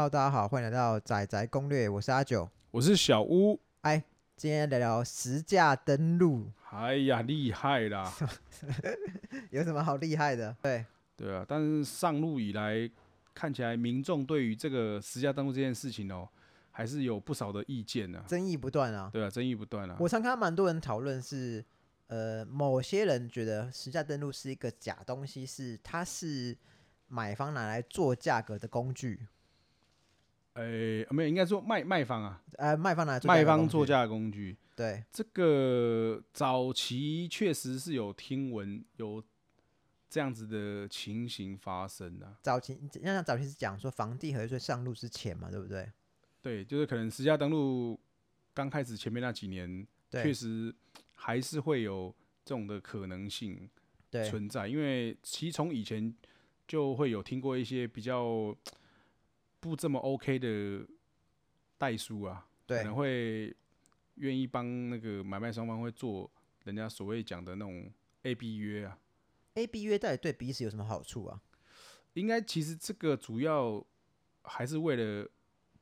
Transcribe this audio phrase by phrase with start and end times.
[0.00, 2.48] Hello，大家好，欢迎来到仔仔攻略，我是阿九。
[2.70, 3.60] 我是小屋。
[3.82, 4.02] 哎，
[4.34, 8.10] 今天聊聊实价登录，哎呀，厉害啦！
[9.52, 10.56] 有什么好厉害的？
[10.62, 10.86] 对，
[11.18, 12.90] 对啊，但是上路以来，
[13.34, 16.26] 看起来民众对于这个实价登录这件事情哦，
[16.70, 19.10] 还是有不少的意见呢、争议不断啊。
[19.12, 19.98] 对啊，争议不断啊。
[20.00, 21.62] 我常看到蛮多人讨论是，
[22.06, 26.56] 呃，某些人觉得实价登录是一个假东西，是它是
[27.08, 29.26] 买方拿来做价格的工具，
[30.60, 34.56] 哎、没有，应该说卖卖方啊，呃，卖方拿来做卖方作，价的工具。
[34.76, 39.22] 对，这个早期确实是有听闻有
[40.08, 42.36] 这样子的情形发生啊。
[42.42, 45.90] 早期那像早期是讲说房地合一税上路之前嘛，对不对？
[46.42, 47.98] 对，就是可能实价登录
[48.52, 50.74] 刚开始前面那几年，对，确实
[51.14, 53.68] 还是会有这种的可能性。
[54.10, 56.12] 对，存在，因为其实从以前
[56.66, 58.52] 就会有听过一些比较
[59.60, 60.86] 不这么 OK 的
[61.78, 63.54] 代书啊，可能，会
[64.14, 66.30] 愿意帮那个买卖双方会做
[66.64, 68.98] 人家所谓讲的那种 A B 约啊。
[69.54, 71.40] A B 约到底对彼此有什么好处啊？
[72.14, 73.84] 应该其实这个主要
[74.42, 75.28] 还是为了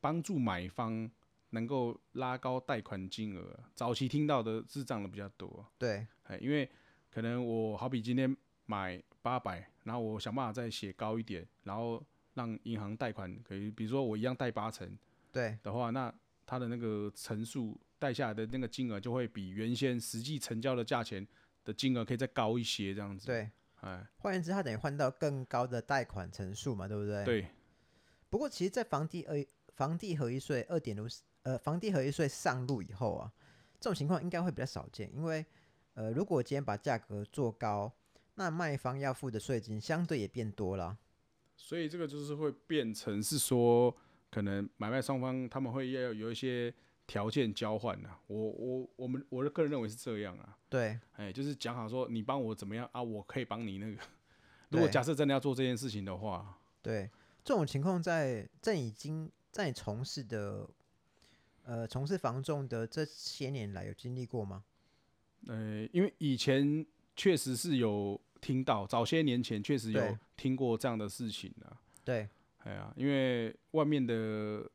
[0.00, 1.10] 帮助买方
[1.50, 3.70] 能够拉高贷款金额啊。
[3.74, 6.68] 早期听到的是这样的比较多啊、对，哎，因为
[7.10, 12.04] 可能我好比今天买八百，然后我想办法再写高一点，然后
[12.39, 14.97] 让银行贷款可以，比如说我一样贷八成
[15.31, 16.11] 对，的话，那
[16.47, 21.27] 它的那个层数贷下来的那个金额就会比原先实际成交的价钱
[21.64, 23.50] 的金额可以再高一些，这样子。，对。
[23.80, 27.25] 哎，换言之，他等于换到更高的贷款成数嘛，对不对？。
[27.25, 27.47] 对，
[28.28, 29.36] 不过，其实，在房地二
[29.77, 31.06] 房地合一税二点六
[31.45, 33.33] 呃房地合一税上路以后啊，
[33.78, 35.47] 这种情况应该会比较少见，因为
[35.95, 37.92] 呃，如果今天把价格做高，
[38.34, 40.98] 那卖方要付的税金相对也变多了。
[41.61, 43.95] 所以这个就是会变成是说，
[44.30, 46.73] 可能买卖双方他们会要有一些
[47.07, 50.57] 条件交换呐、我我我们我的个人认为是这样啊。
[50.68, 54.01] 对哎，就是讲好说你帮我怎么样啊，我可以帮你那个。
[54.70, 57.11] 如果假设真的要做这件事情的话，对，
[57.42, 60.68] 这种情况在在已经在从事的
[61.64, 64.63] 呃从事房仲的这些年来有经历过吗？
[65.47, 66.86] 呃，因为以前
[67.17, 71.80] 确实是有听到，早些年前确实有对听过这样的事情啊。
[72.04, 72.28] 对
[72.64, 74.68] 哎呀，因为外面的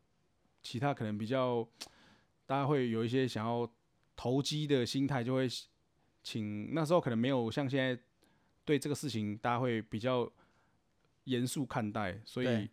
[0.61, 1.67] 其他可能比较，
[2.45, 3.69] 大家会有一些想要
[4.15, 5.47] 投机的心态，就会
[6.23, 8.01] 请那时候可能没有像现在
[8.65, 10.31] 对这个事情，大家会比较
[11.25, 12.69] 严肃看待，所以对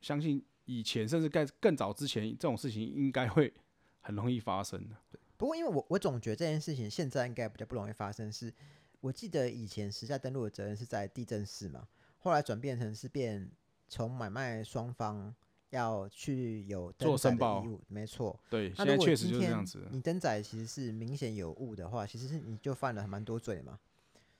[0.00, 3.52] 相信以前甚至更更早之前，这种事情应该会
[4.00, 4.96] 很容易发生的。
[5.36, 8.52] 不过，因为我我总觉得这件事情现在应该比较不容易发生是。
[9.04, 11.86] 我记得以前实价登录的责任是在地震室嘛，
[12.20, 13.50] 后来转变成是变
[13.86, 15.34] 从买卖双方
[15.68, 18.40] 要去有做申报义务，没错。
[18.48, 19.88] 对，那如果现在确实今天就是这样子。
[19.90, 23.78] 你登载其实是明显有误的话，其实是你就犯了蛮多罪嘛，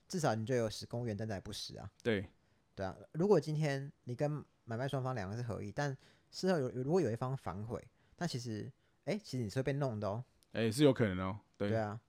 [0.07, 1.87] 至少你就有使公务员登载不实啊。
[2.01, 2.27] 对，
[2.73, 5.95] 对啊，如果今天你跟买卖双方两个是合意，但
[6.31, 7.87] 事后有有如果有一方反悔，
[8.17, 8.71] 那其实
[9.03, 10.25] 哎、其实你是会被弄的哦。
[10.53, 12.01] 哎、是有可能哦、对，对啊，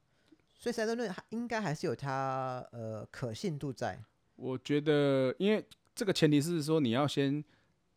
[0.58, 3.98] 所以实价登录它应该还是有它呃可信度在。
[4.36, 7.42] 我觉得，因为这个前提是说，你要先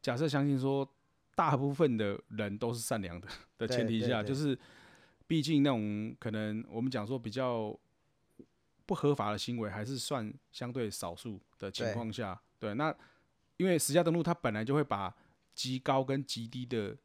[0.02, 0.88] 假设相信说，
[1.36, 3.28] 大部分的人都是善良的
[3.58, 4.58] 的前提下，就是
[5.28, 7.78] 毕竟那种可能我们讲说比较
[8.86, 12.96] 不合法的行为，还是算相对少数的情况下，对，那
[13.58, 15.14] 因为实价登录它本来就会把
[15.54, 16.96] 极高跟极低的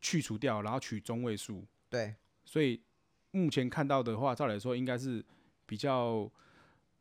[0.00, 2.80] 去除掉，然后取中位数，对所以
[3.34, 5.22] 目前看到的话，照理来说应该是
[5.66, 6.30] 比较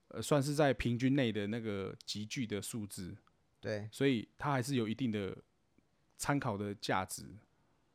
[0.07, 3.15] 呃，算是在平均内的那个集聚的数字，
[3.61, 5.37] 对所以它还是有一定的
[6.17, 7.23] 参考的价值。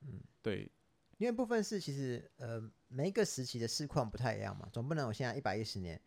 [0.03, 0.71] 嗯，对，
[1.17, 6.01] 因为部分是其实呃每一个时期的市况不太一样嘛，总不能我现在一百一十年，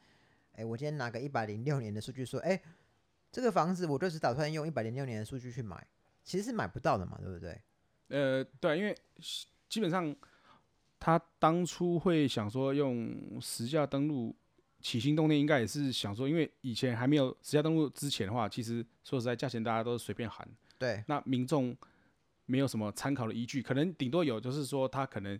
[0.53, 2.61] 哎，我今天拿个一百零六年的数据说，哎，
[3.29, 5.85] 这个房子我就只打算用一百零六年的数据去买，
[6.23, 7.61] 其实是买不到的嘛，对不对？
[8.07, 8.97] 呃，对啊，因为
[9.69, 10.15] 基本上
[11.01, 14.33] 他当初会想说用实价登录。
[14.83, 20.47] 起心动念应该也是想说，因为以前还没有实价登录之前的话，其实说实在，价钱大家都是随便喊，
[20.79, 21.77] 对那民众
[22.47, 25.39] 没有什么参考的依据，可能顶多有就是说他可能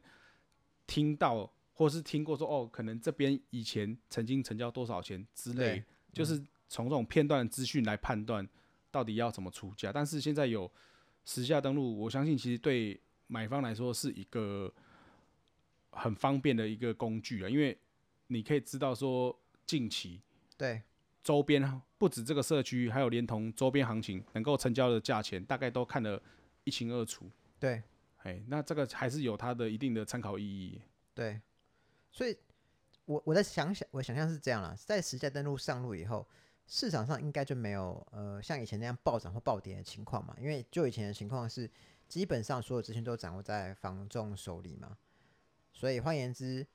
[0.86, 8.48] 听到或是听过说哦，可能这边以前曾经成交多少钱之类，就是从这种片段的资讯来判断
[8.92, 9.92] 到底要怎么出价。
[9.92, 10.72] 但是现在有
[11.26, 14.72] 实价登录，我相信其实对买方来说是一个
[15.92, 17.78] 很方便的一个工具啊，因为
[18.28, 20.22] 你可以知道说近期
[20.58, 20.82] 对
[21.24, 26.22] 周边不止这个社区，还有连同周边行情能够成交的价钱，大概都看得
[26.64, 27.30] 一清二楚。
[27.60, 27.84] 对
[28.24, 30.82] 哎，那这个还是有它的一定的参考意义。
[31.14, 31.40] 对，
[32.12, 32.36] 所以
[33.06, 36.28] 我我在想想，我想象是这样啦，在实价登录上路以后，
[36.66, 41.70] 市场上应该就没有呃像以前那样暴涨或暴跌的情况嘛，因为就以前的情况是，
[42.08, 44.98] 基本上所有资讯都掌握在房仲手里嘛，
[45.74, 46.66] 所以换言之，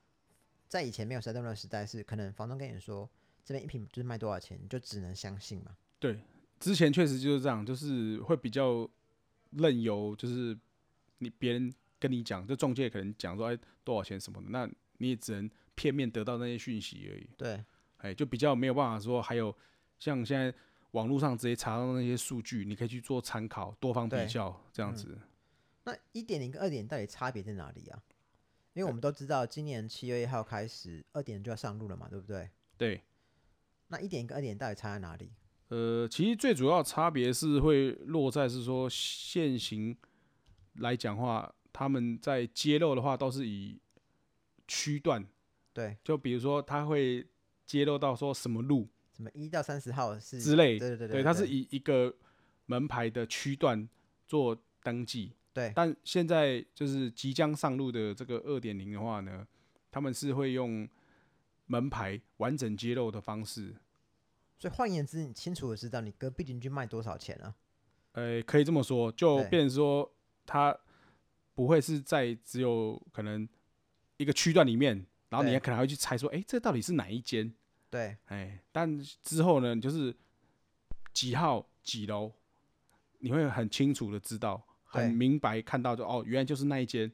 [0.69, 3.09] 在以前没有实价登录的时代，是可能房东跟你说
[3.45, 5.77] 这边一平就是卖多少钱，你就只能相信嘛。
[5.99, 6.21] 对，
[6.59, 8.89] 之前确实就是这样，就是会比较
[9.51, 10.59] 任由，就是
[11.19, 14.69] 你别人跟你讲，就中介可能讲说哎多少钱什么的，那
[14.99, 17.29] 你也只能片面得到那些讯息而已。
[17.37, 17.65] 对
[17.99, 19.55] 哎，就比较没有办法说，还有
[19.99, 20.53] 像现在
[20.91, 25.19] 网络上直接查到那些数据，你可以去做参考，多方比对较这样子。
[25.85, 28.03] 那一点零跟二点到底差别在哪里啊？
[28.77, 32.51] 因为我们都知道，今年七月一号开始，二点就要上路了嘛，对不对？
[32.77, 33.03] 对，
[33.89, 35.33] 那一点跟二点到底差在哪里？
[35.69, 39.97] 呃，其实最主要差别是会落在是说现行
[40.75, 43.81] 来讲话，他们在揭露的话都是以
[44.69, 45.27] 区段，
[45.73, 47.27] 对，就比如说他会
[47.65, 52.15] 揭露到说什么路什么一到三十号是之类，对对对对，它是以一个
[52.67, 53.89] 门牌的区段
[54.27, 55.33] 做登记。
[55.57, 59.47] 对但现在就是即将上路的这个二点零的话呢，
[59.91, 60.87] 他们是会用
[61.65, 63.75] 门牌完整揭露的方式，
[64.59, 67.55] 所以换言之，你清楚的知道你隔壁邻居卖多少钱啊？
[68.13, 70.15] 呃，可以这么说，就变成说
[70.45, 70.79] 他
[71.55, 73.49] 不会是在只有可能
[74.19, 77.51] 一个区段里面，然后你也可能还会去猜说，哎、这到底是哪一间？
[77.89, 80.15] 对哎，但之后呢，就是
[81.15, 82.31] 几号几楼，
[83.21, 84.63] 你会很清楚的知道，
[84.97, 87.11] 很明白看到就哦，原来就是那一间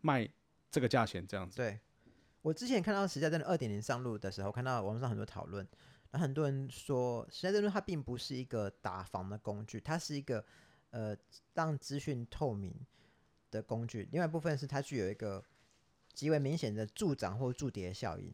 [0.00, 0.28] 卖
[0.70, 1.56] 这个价钱这样子。
[1.56, 1.78] 对，
[2.42, 5.66] 我之前看到时价真的二点零上路的时候，看到网络上很多讨论，
[6.10, 10.44] 然后很多人说实价真的它并不是一个打房的工具，它是一个
[10.90, 11.16] 呃
[11.54, 12.74] 让资讯透明
[13.50, 14.08] 的工具。
[14.12, 15.42] 另外一部分是它具有一个
[16.12, 18.32] 极为明显的助涨或助跌效应。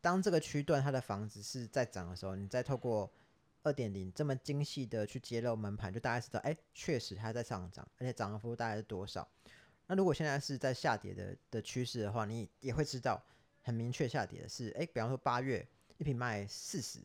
[0.00, 3.12] 当这个区段它的房子是在涨的时候，你再透过
[3.62, 9.28] 二点零这么精细的去揭露门盘，就大概知道，哎，确实它在上涨，而且涨幅大概是多少。
[9.86, 13.22] 那如果现在是在下跌的的趋势的话，你也会知道
[13.62, 15.66] 很明确下跌的是，哎，比方说八月
[15.98, 17.00] 一瓶卖四十，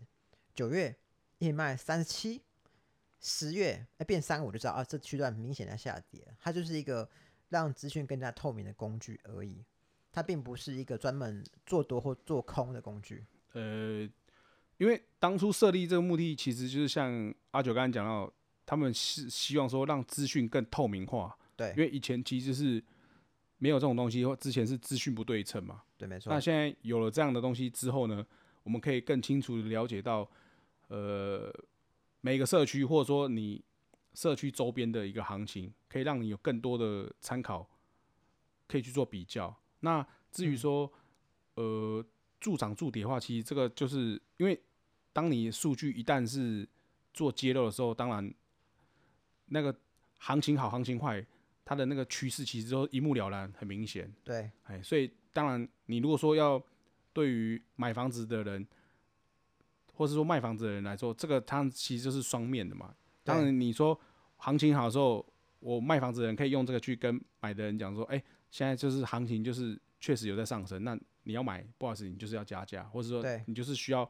[0.53, 0.95] 九月
[1.39, 2.41] 一瓶卖三十七，
[3.19, 7.09] 十月哎变三五就知道啊，这区段明显在下跌，它就是一个
[7.49, 9.65] 让资讯更加透明的工具而已，
[10.11, 13.25] 它并不是一个专门做多或做空的工具。
[13.53, 14.07] 呃，
[14.77, 18.31] 因为当初设立这个目的，其实就是像阿九刚才讲到，
[18.65, 22.83] 他们是希望说让资讯更透明化，对因为以前其实是
[23.57, 25.83] 没有这种东西，或之前是资讯不对称嘛。
[25.97, 28.25] 对，没错那，现在有了这样的东西之后呢，
[28.63, 30.29] 我们可以更清楚的了解到，
[30.89, 31.53] 呃，
[32.19, 33.63] 每个社区或者说你
[34.13, 37.65] 社区周边的一个行情，可以让你有更多的参考，
[38.67, 39.55] 可以去做比较。
[39.79, 40.91] 那至于说，
[41.53, 42.03] 呃，
[42.41, 44.61] 助涨助跌的话，其实这个就是因为
[45.15, 46.67] 当你数据一旦是
[47.13, 48.33] 做揭露的时候，当然
[49.45, 49.73] 那个
[50.17, 51.25] 行情好，行情坏，
[51.63, 54.13] 它的那个趋势其实都一目了然，很明显。
[54.25, 56.61] 对哎，所以当然，你如果说要
[57.13, 58.67] 对于买房子的人，
[59.93, 62.93] 或是说卖房子的人来说，这个它其实就是双面的嘛。
[63.23, 63.97] 当然，你说
[64.35, 65.25] 行情好的时候，
[65.61, 74.09] 我卖房子的人可以用这个去跟买的人讲说，哎、现在就是行情就是确实有在上升，那你要买，不好意思，你就是要加价，或者说对你就是需要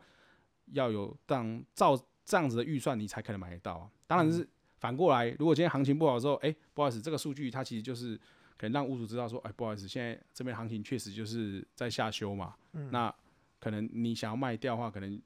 [0.72, 3.92] 要有当照这样子的预算，你才可能买得到啊。
[4.08, 8.16] 当然是反过来，如果今天行情不好的时候，哎、不好意思，这个数据它其实就是
[8.58, 12.56] 可能让屋主知道说，哎、不好意思，现在这边行情确实就是在下修嘛。
[12.74, 13.14] 嗯那
[13.60, 15.22] 可能你想要卖掉的话，可能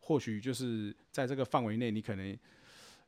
[0.00, 2.36] 或许就是在这个范围内，你可能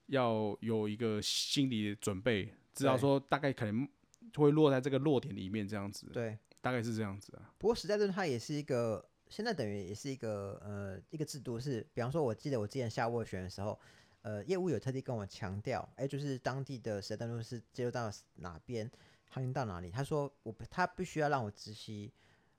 [0.07, 3.89] 要有一个心理的准备，知道说大概可能
[4.37, 6.39] 会落在这个落点里面这样子，对。
[6.61, 7.53] 大概是这样子啊。
[7.59, 13.77] 不过实在论它也是一个，现在等于也是一个呃一个制度是，比方说，我记得我之前下斡旋的时候，
[14.23, 18.89] 呃，业务有特地跟我强调，哎，就是当地的时代论是接入到哪边，
[19.31, 22.13] 行到哪里，他说我他必须要让我知悉，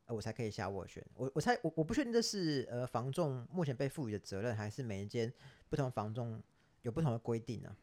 [0.08, 1.02] 呃，我才可以下斡旋。
[1.14, 5.32] 我我猜我我不确定这是呃房仲目前被赋予的责任，还是每一间
[5.70, 6.44] 不同房仲
[6.82, 7.74] 有不同的规定呢、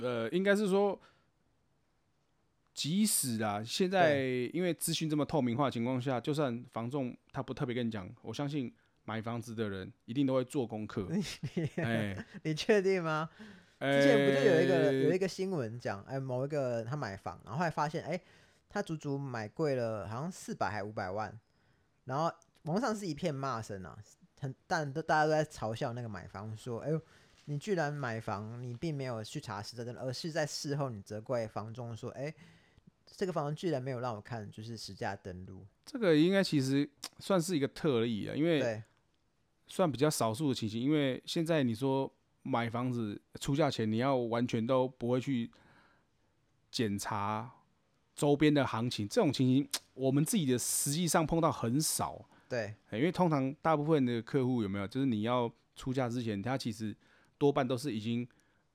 [0.00, 1.00] 呃，应该是说，
[2.76, 4.20] 即使啊，现在
[4.52, 8.70] 因为资讯这么透明化的情况下，就算房仲他不特别跟你讲，我相信
[9.04, 11.08] 买房子的人一定都会做功课。
[11.76, 12.14] 哎，
[12.44, 13.30] 你确定吗？
[13.80, 18.20] 之前不就有一个有一个新闻讲，哎，某一个他买房，然后后来发现，哎，
[18.68, 21.34] 他足足买贵了，好像四百还五百万，
[22.04, 22.30] 然后
[22.64, 23.98] 网上是一片骂声啊，
[24.38, 27.00] 很但都大家都在嘲笑那个买房，说，哎呦，
[27.46, 32.34] 你居然买房，你并没有去查实价登录，而是在事后你责怪房仲说，哎、
[33.14, 35.66] 这个房东居然没有让我看，就是实价登录。
[35.84, 36.88] 这个应该其实
[37.20, 38.82] 算是一个特例啊，因为对
[39.66, 40.80] 算比较少数的情形。
[40.80, 45.50] 因为现在你说买房子出价前，你要完全都不会去
[46.70, 47.50] 检查
[48.14, 52.28] 周边的行情，这种情形 我们自己的实际上碰到很少。
[52.48, 56.96] 对欸因为通常大部分的客户有没有，就是你要出价之前，他其实
[57.38, 58.26] 多半都是已经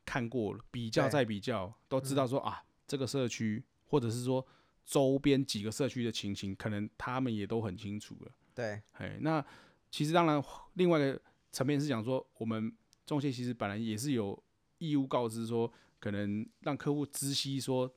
[0.06, 4.46] 看过了，比较对再比较，都知道说、啊，这个社区或者是说
[4.86, 8.32] 周边几个社区的情形，可能他们也都很清楚了。
[8.56, 9.46] 对哎，那
[9.90, 10.42] 其实当然，
[10.76, 11.22] 另外一个
[11.52, 12.74] 层面是讲说，我们
[13.06, 14.42] 中介其实本来也是有
[14.78, 15.70] 义务告知说，
[16.00, 17.94] 可能让客户知悉说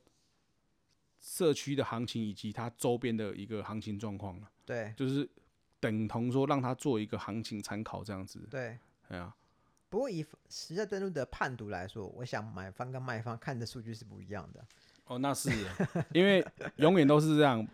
[1.17, 5.29] 社区的行情以及它周边的一个行情状况了，对就是
[5.79, 8.45] 等同说让他做一个行情参考这样子。
[8.51, 8.77] 对。
[9.07, 9.33] 哎呀，
[9.87, 14.67] 不过以实价登录的判读来说，我想买方跟卖方看的数据是不一样的。
[15.05, 15.49] 哦，那是。
[16.13, 16.45] 因为
[16.77, 17.65] 永远都是这样，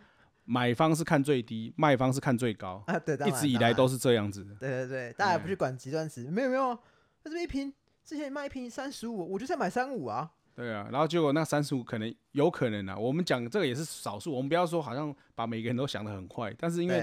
[0.44, 3.28] 买方是看最低，卖方是看最高，啊，对，当。
[3.28, 4.54] 一然直以来都是这样子的。
[4.56, 5.48] 对对对，大家也不嗯。
[5.48, 6.78] 去管极端值，没有没有，
[7.24, 7.72] 那这边一瓶
[8.04, 10.30] 之前卖一瓶三十五，我就是要买三五啊。
[10.54, 17.00] 对啊，然后结果那三十五可能有可能啊，我们讲这个也是少数，我们不要说好像把每个人都想得很快，但是因为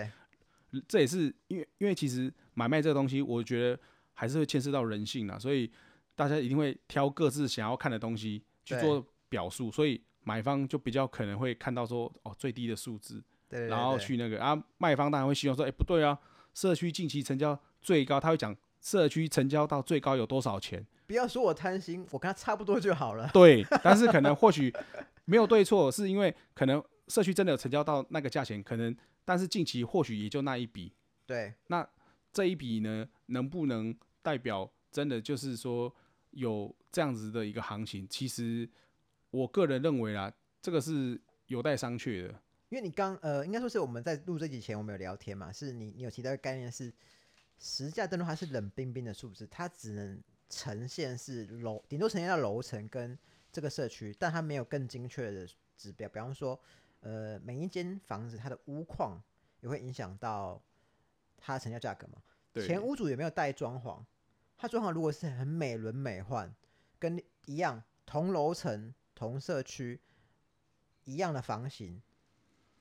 [0.71, 0.83] 对。
[0.87, 3.79] 这也是因为因为其实买卖这个东西，我觉得
[4.13, 5.71] 还是会牵涉到人性啊，所以
[6.13, 8.81] 大家一定会挑各自想要看的东西去对。
[8.81, 16.17] 做表述，所以买方就比较可能会看到说哦最低的数字，对对，然后去那个啊卖方当然会希望说，哎、不对啊，
[16.53, 20.85] 社区近期成交最高，他会讲社区成交到最高有多少钱。
[21.07, 23.29] 不要说我贪心，我跟他差不多就好了。
[23.33, 24.71] 对，但是可能或许
[25.25, 28.95] 没有对错，是因为可能社区真的有成交到那个价钱，可能
[29.25, 30.93] 但是近期或许也就那一笔，
[31.25, 31.87] 对那
[32.31, 35.91] 这一笔呢，能不能代表真的就是说
[36.29, 38.05] 有这样子的一个行情？
[38.07, 38.69] 其实
[39.31, 40.31] 我个人认为啦，
[40.61, 42.41] 这个是有待商榷的。
[42.69, 46.93] 因为你刚呃，应该说是我们在录这集前我们有聊天嘛，是你你有提到概念是
[47.57, 53.17] 实价登录，它是冷冰冰的数字，它只能呈现是楼，顶多呈现到楼层跟
[53.51, 56.07] 这个社区，但它没有更精确的指标。
[56.09, 56.59] 比方说，
[56.99, 59.19] 呃，每一间房子它的屋况
[59.61, 60.61] 也会影响到
[61.37, 62.21] 它的成交价格嘛。
[62.53, 63.99] 对，前屋主有没有带装潢？
[64.57, 66.53] 它装潢如果是很美轮美奂，
[66.99, 69.99] 跟一样同楼层、同社区
[71.03, 72.01] 一样的房型，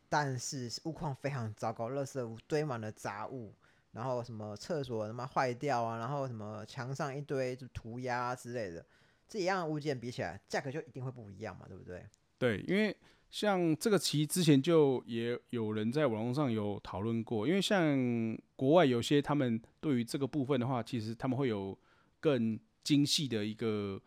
[0.08, 3.52] 但是物况非常糟糕，垃圾屋堆满了杂物，
[3.90, 8.86] 然后什么厕所他妈坏掉啊，然后什么墙上一堆就涂鸦、之类的，
[9.26, 12.06] 这一样的物件比起来，价格就一定会不一样嘛，对不对？
[12.38, 12.96] 对，因为
[13.30, 21.76] 像这个其实之前就也有人在网络上有讨论过，因为像国外有些他们对于这个部分的话，其实他们会有
[22.20, 24.00] 更精细的一个，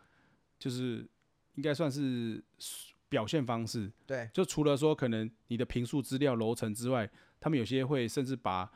[0.57, 1.05] 就是
[1.55, 2.43] 应该算是
[3.09, 3.91] 表现方式。
[4.05, 8.71] 对就除了说可能你的评述资料、楼层之外，他们有些会甚至把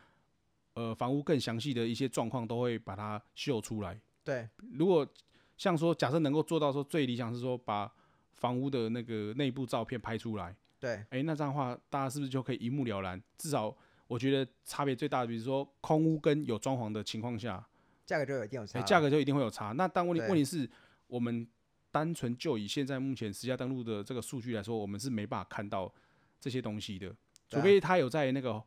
[0.73, 3.99] 呃房屋更详细的一些状况都会把它秀出来。
[4.23, 5.07] 对如果
[5.55, 7.91] 像说假设能够做到说最理想是说把
[8.33, 13.21] 房屋的那个内部照片拍出来，对诶，那这样的话大家是不是就可以一目了然？
[13.37, 13.73] 至少
[14.07, 17.65] 我觉得差别最大的，比如说空屋跟有装潢的情况下，
[18.05, 18.81] 价格就有一定有差。
[18.81, 19.71] 价格就一定会有差。
[19.71, 20.69] 那但问题对问题是
[21.07, 21.47] 我们
[21.95, 25.89] 单纯就以现在目前实价登录的这个数据来说，我们是没办法看到
[26.41, 27.07] 这些东西的，
[27.47, 28.61] 除啊非他有在那个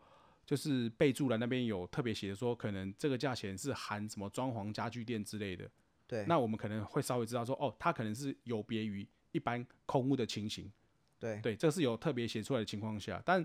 [0.46, 5.70] 就是备注栏那边有特别写的说，可能这个价钱是含什么装潢家具店之类的。
[6.06, 10.72] 对那我们可能会稍微知道说，哦，它可能是有别于一般空屋的情形。
[11.18, 13.44] 对对，这是有特别写出来的情况下，但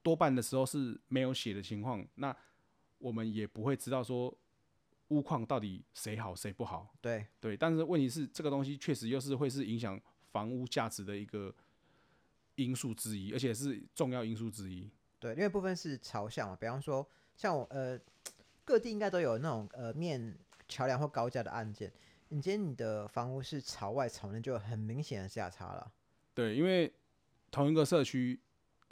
[0.00, 2.36] 多半的时候是没有写的情况，那
[2.98, 4.32] 我们也不会知道说
[5.08, 6.94] 屋况到底谁好谁不好。
[7.00, 11.54] 对对，但是问题是这个东西确实又是会是影响房屋价值的一个
[12.56, 14.90] 因素之一，而且是重要因素之一。
[15.18, 17.06] 对，因为部分是朝向嘛，比方说
[17.36, 17.98] 像我呃
[18.64, 20.36] 各地应该都有那种呃面
[20.68, 21.92] 桥梁或高架的案件，
[22.28, 25.92] 你今天你的房屋是朝外朝内，就有很明显的价差了。
[26.32, 26.92] 对，因为
[27.50, 28.40] 同一个社区，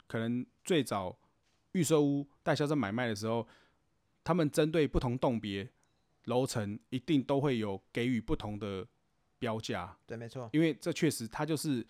[0.07, 1.17] 可能最早
[1.73, 3.47] 预售屋代销在买卖的时候，
[4.23, 5.69] 他们针对不同栋别、
[6.25, 8.87] 楼层，一定都会有给予不同的
[9.39, 11.85] 标价，对，没错，因为这确实它就是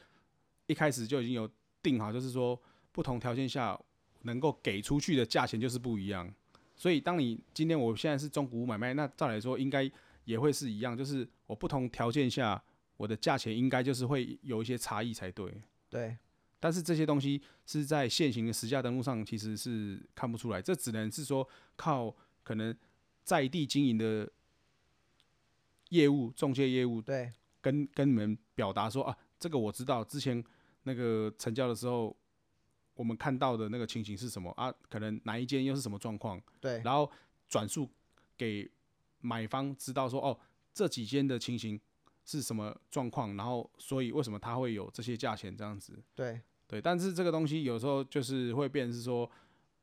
[0.68, 1.50] 一开始就已经有
[1.82, 2.60] 定好，就是说
[2.92, 3.80] 不同条件下
[4.24, 6.34] 能够给出去的价钱就是不一样。
[6.76, 9.90] 所以，当你今天我现在是中古屋买卖，那照来说应该
[10.26, 12.62] 也会是一样，就是我不同条件下
[12.98, 15.62] 我的价钱应该就是会有一些差异才对。
[15.90, 16.18] 对
[16.60, 22.76] 但是这些东西是在现行的实价登录上其实是看不出来，这只能是说靠可能
[23.24, 24.32] 在地经营的
[25.90, 30.44] 业务中介业务对跟跟你们表达说啊，这个我知道，之前
[30.84, 32.16] 那个成交的时候，
[32.96, 34.74] 我们看到的那个情形是什么啊？
[34.90, 36.42] 可能哪一间又是什么状况？
[36.60, 37.10] 对然后
[37.48, 37.90] 转述
[38.38, 38.70] 给
[39.22, 40.38] 买方知道说，哦，
[40.74, 41.80] 这几间的情形
[42.26, 45.98] 是什么状况，然后所以为什么它会有这些价钱这样子？
[46.14, 49.30] 对对，但是这个东西有时候就是会变成是说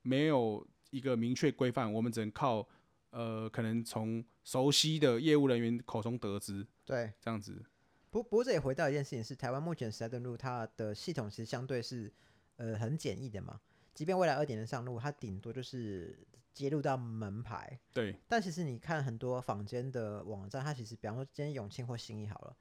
[0.02, 2.66] 没有一个明确规范，我们只能靠
[3.10, 7.12] 呃可能从熟悉的业务人员口中得知对。
[7.20, 7.64] 这样子。
[8.10, 12.12] 不不过这也回到一件事情是，台湾目前时代登录它的系统其实相对是
[12.56, 13.60] 呃很简易的嘛。
[13.94, 16.18] 即便未来二点零上路，它顶多就是
[16.52, 22.56] 接入到门牌，对但其实你看很多坊间的网站，它其实比方说今天永庆或新义好了，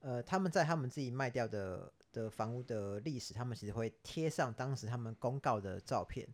[0.00, 6.26] 呃，他们在他们自己卖掉的的房屋的历史，他们其实会贴上当时他们公告的照片，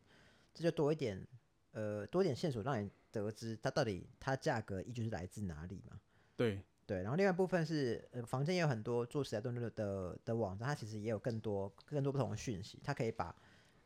[0.55, 1.27] 这就多一点
[1.73, 6.01] 呃多一点线索，让你得知它到底它价格依据是来自哪里嘛。
[6.37, 6.63] 对。
[6.87, 13.35] 对，然后另外一部分是，呃，房间也有很多做时代登录的的网站，它其实也有更多更多不同的讯息，它可以把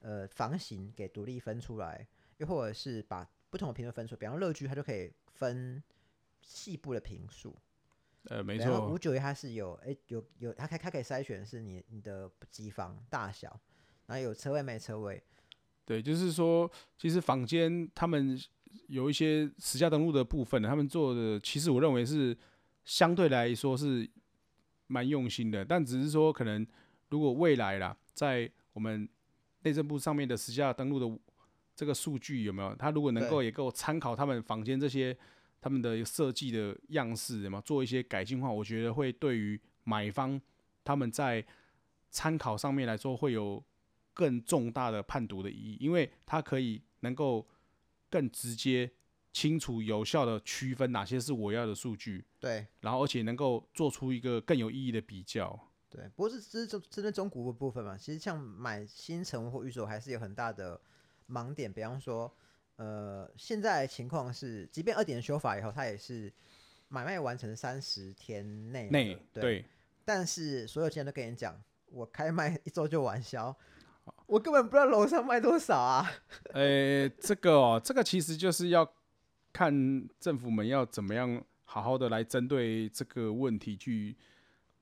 [0.01, 2.05] 呃房型给独立分出来，
[2.39, 5.81] 又或者是把不同的评论分出来，比方乐居它就可以分
[6.43, 7.57] 细部的评述，
[8.25, 8.91] 呃，没错。
[8.91, 13.49] 五，九一它是有哎有有它可以它可以筛选是你你的机房大小，
[14.07, 15.23] 然后有车位没车位，
[15.89, 18.39] 对，就是说，其实坊间他们
[18.89, 22.37] 有一些实价登录的部分，他们做的其实我认为是
[22.85, 24.07] 相对来说是
[24.87, 26.67] 蛮用心的，但只是说可能
[27.09, 29.09] 如果未来啦，在我们
[29.63, 31.19] 内政部上面的实价登录的
[31.75, 32.75] 这个数据有没有？
[32.75, 35.17] 他如果能够也够参考他们坊间这些
[35.59, 40.39] 他们的设计的样式，有没有做一些改进的话，我觉得会对于买方
[40.85, 41.43] 他们在
[42.11, 43.65] 参考上面来说会有
[44.19, 47.47] 更重大的判读的意义，因为它可以能够
[48.11, 48.91] 更直接、
[49.33, 55.57] 清楚、有效的区分哪些是我要的数据，对然后而且能够做出一个更有意义的比较。
[55.89, 60.81] 对，不过这这是中针对中古屋的部分嘛，其实像买新城或预售还是有很大的
[61.29, 62.37] 盲点，比方说，
[62.75, 66.33] 呃，现在的情况是，即便二点修法以后，它也是
[66.89, 69.65] 买卖完成三十天内的内对，对
[70.05, 73.57] 但是所有钱都跟你讲，我开卖一周就完销，
[74.29, 76.07] 我根本不知道楼上卖多少啊，
[76.53, 78.87] 呃，这个哦，这个其实就是要
[79.55, 84.15] 看政府们要怎么样好好的来针对这个问题去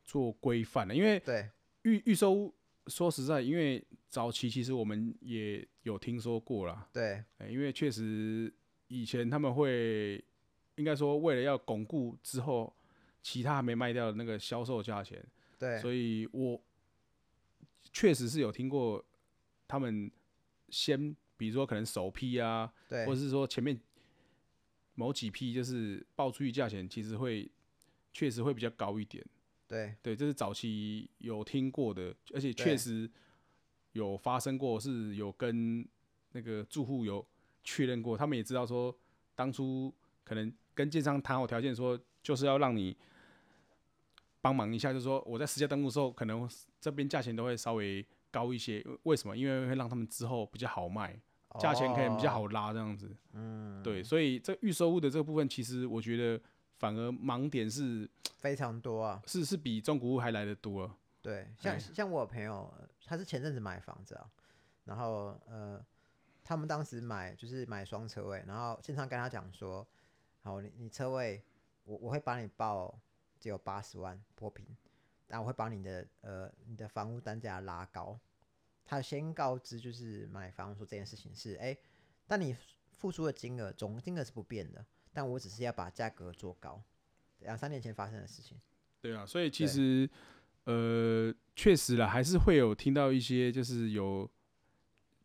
[0.04, 1.48] 做规范的，因为对。
[1.82, 2.52] 预预售屋
[2.88, 7.22] 说实在，因为早期其实我们也有听说过啦，对。
[7.38, 8.52] 欸因为确实
[8.88, 10.22] 以前他们会
[10.74, 12.74] 应该说为了要巩固之后
[13.22, 15.24] 其他还没卖掉的那个销售价钱，
[15.56, 15.78] 对。
[15.78, 16.60] 所以我
[17.92, 19.04] 确实是有听过
[19.68, 20.10] 他们
[20.68, 23.04] 先比如说可能首批啊，对。
[23.06, 23.78] 或者是说前面
[24.94, 27.50] 某几批就是报出去价钱，其实会
[28.12, 29.24] 确实会比较高一点。
[29.68, 29.94] 对。
[30.02, 33.10] 对，这是早期有听过的，而且确实
[33.92, 35.86] 有发生过，是有跟
[36.32, 37.26] 那个住户有
[37.64, 38.96] 确认过，他们也知道说，
[39.34, 39.92] 当初
[40.24, 42.96] 可能跟建商谈好条件，说就是要让你
[44.40, 46.48] 帮忙一下，就是说我在实价登录的时候，可能
[46.80, 49.34] 这边价钱都会稍微高一些，为什么？
[49.34, 51.18] 因为会让他们之后比较好卖，
[51.58, 53.16] 价钱可以比较哦，好拉这样子。
[53.32, 56.38] 嗯，对，所以这预售物的这个部分，其实我觉得
[56.78, 60.94] 反而盲点是非常多啊，是是比中古屋还来的多。
[61.22, 62.70] 对，像哎像我朋友，
[63.06, 64.30] 他是前阵子买房子啊，
[64.84, 65.82] 然后呃，
[66.44, 69.86] 他们当时买就是买双车位，然后经常跟他讲说，
[70.42, 71.42] 好，你你车位
[71.84, 73.00] 我我会帮你报
[73.40, 74.66] 只有八十万破平，
[75.26, 78.18] 但我会把你的呃你的房屋单价拉高。
[78.84, 81.76] 他先告知就是买房说这件事情是哎、
[82.26, 82.56] 但你
[82.92, 86.80] 付出的金额总金额是不变的，但我只是要把价格做高，
[87.40, 88.56] 两三年前发生的事情。
[89.00, 90.08] 对啊，所以其实
[90.64, 94.28] 呃，确实了，还是会有听到一些就是有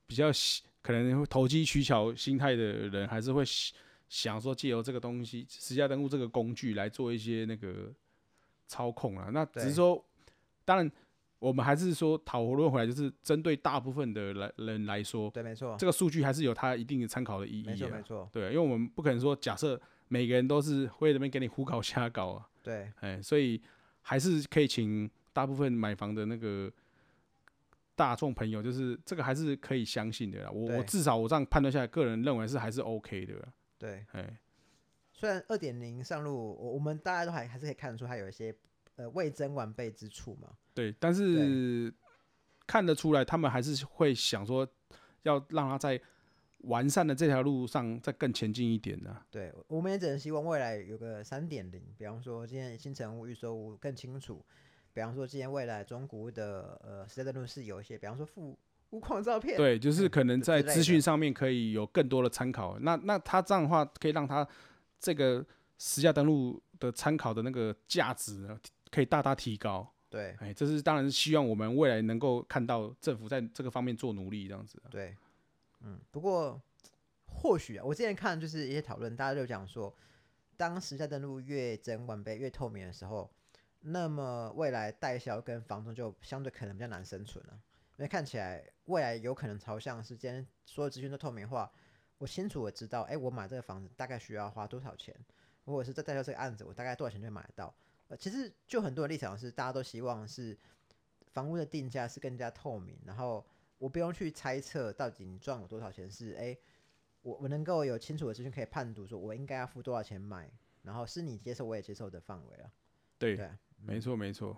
[0.07, 3.73] 比较喜可能会投机取巧心态的人，还是会喜
[4.09, 7.93] 想说借由这个东西实价登录这个工具来做一些那个
[8.71, 9.29] 操控了。
[9.31, 10.01] 那只是说，
[10.63, 10.89] 当然
[11.39, 18.01] 我们还是说讨论回来，就是针对大部分的来人来说，对，没错，这个数据还是有它一定的参考的意义啊没错没。
[18.03, 22.47] 错，对，因为我们不可能说假设每个人都是会在那边给你胡搞瞎搞啊。
[22.63, 23.62] 对哎，所以
[24.01, 26.71] 还是可以请大部分买房的那个
[27.95, 30.49] 大众朋友，就是这个还是可以相信的啦。
[30.49, 33.47] 我我至少我这样判断下来，个人认为是还是 OK 的啦。
[33.77, 34.05] 对。
[34.12, 34.39] 哎，
[35.21, 38.51] 虽然二点零上路，我我们大家都还还是可以看得出它有一些
[38.95, 40.49] 呃未臻完备之处嘛。
[40.73, 41.93] 对，但是
[42.65, 44.67] 看得出来，他们还是会想说
[45.21, 46.01] 要让它在
[46.62, 54.43] 完善的这条路上再更前进一点呢、对，我们也只能希望未来有个三点零，比方说今天新城屋、预售屋更清楚，
[54.91, 58.57] 比方说今天未来中古的呃时代的路是有一些，比方说附
[58.89, 62.79] 屋况照片，对，就是可能在资讯上面可以有更多的参考。
[62.79, 64.47] 那那他这样的话，可以让他
[65.01, 65.43] 这个
[65.77, 68.57] 实价登录的参考的那个价值呢，
[68.91, 69.91] 可以大大提高。
[70.09, 74.91] 对哎，这是当然是希望我们未来能够看到政府在这个方面做努力，这样子啊。
[74.91, 75.15] 对，
[75.79, 76.61] 嗯，不过
[77.25, 79.95] 或许啊，我之前看就是一些讨论，大家就讲说，
[80.57, 83.31] 当时下登录越整完备、越透明的时候，
[83.79, 87.53] 那么未来代销跟房东就相对可能比较难生存了、
[87.95, 91.71] 因为看起来未来有可能朝向是今天所有资讯都透明化，
[92.21, 95.15] 我清楚的知道，哎，我买这个房子大概需要花多少钱，
[95.65, 97.73] 或者是在代销这个案子，我大概多少钱就会买得到。
[98.10, 100.55] 呃，其实就很多的立场是，大家都希望是
[101.31, 103.43] 房屋的定价是更加透明，然后
[103.79, 106.55] 我不用去猜测到底你赚我多少钱是，哎，
[107.23, 110.47] 我我能够有清楚的资讯可以判读，说我应该要付多少钱买，
[110.84, 112.71] 然后是你接受我也接受的范围了。
[113.17, 114.55] 对，没错没错。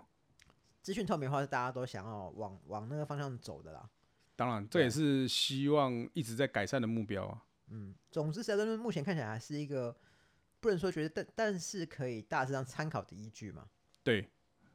[0.82, 3.88] 资讯透明化是大家都想要往往那个方向走的啦。
[4.36, 7.42] 当然，这也是希望一直在改善的目标啊。
[7.68, 9.96] 嗯，总之，实在目前看起来还是一个
[10.60, 13.68] 不能说觉得，但但是可以大致上参考的依据嘛。
[14.02, 14.30] 对，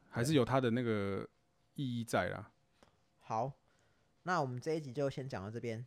[0.09, 1.27] 还是有它的那个
[1.75, 2.51] 意义在啦。
[3.19, 3.53] 好，
[4.23, 5.85] 那我们这一集就先讲到这边。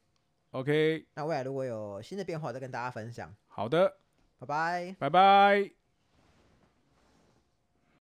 [0.53, 3.35] OK，那未来如果有新的变化，再跟大家分享。
[3.49, 3.97] 好的，
[4.39, 4.97] 拜拜。
[4.99, 5.82] 拜拜。